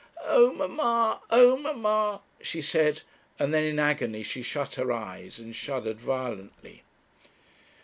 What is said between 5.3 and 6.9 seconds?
and shuddered violently.